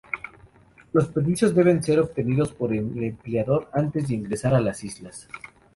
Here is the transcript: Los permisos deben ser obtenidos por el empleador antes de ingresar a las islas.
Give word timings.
Los 0.93 1.09
permisos 1.09 1.53
deben 1.53 1.83
ser 1.83 1.99
obtenidos 1.99 2.51
por 2.53 2.73
el 2.73 3.03
empleador 3.03 3.69
antes 3.71 4.07
de 4.07 4.15
ingresar 4.15 4.55
a 4.55 4.59
las 4.59 4.83
islas. 4.83 5.27